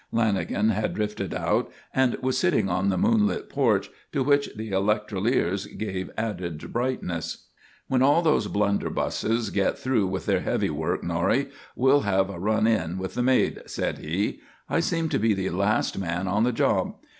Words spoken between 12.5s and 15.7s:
in with the maid," said he. "I seem to be the